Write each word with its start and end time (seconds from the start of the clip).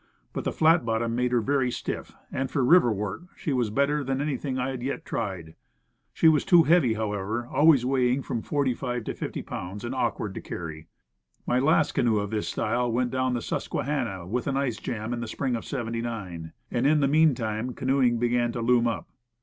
But 0.33 0.45
the 0.45 0.51
flat 0.51 0.83
bottom 0.83 1.15
made 1.15 1.31
her 1.31 1.41
very 1.41 1.69
stiff, 1.69 2.15
and 2.31 2.49
for 2.49 2.65
river 2.65 2.91
work 2.91 3.21
she 3.37 3.53
was 3.53 3.69
better 3.69 4.03
than 4.03 4.19
anything 4.19 4.57
I 4.57 4.71
had 4.71 4.81
yet 4.81 5.05
tried. 5.05 5.53
She 6.11 6.27
was 6.27 6.43
too 6.43 6.63
heavy, 6.63 6.95
however, 6.95 7.45
always 7.45 7.85
weighing 7.85 8.23
from 8.23 8.41
45 8.41 9.03
to 9.03 9.13
50 9.13 9.43
pounds, 9.43 9.85
and 9.85 9.93
awkward 9.93 10.33
to 10.33 10.41
carry. 10.41 10.87
My 11.45 11.59
last 11.59 11.91
canoe 11.91 12.17
of 12.17 12.31
this 12.31 12.49
style 12.49 12.91
went 12.91 13.11
down 13.11 13.35
the 13.35 13.41
Susque 13.41 13.85
hanna 13.85 14.25
with 14.25 14.47
an 14.47 14.57
ice 14.57 14.77
jam 14.77 15.13
in 15.13 15.19
the 15.19 15.27
spring 15.27 15.55
of 15.55 15.65
'79, 15.65 16.51
and 16.71 16.87
in 16.87 16.99
the 16.99 17.07
meantime 17.07 17.75
canoeing 17.75 18.17
began 18.17 18.51
to 18.53 18.61
loom 18.63 18.87
up. 18.87 19.07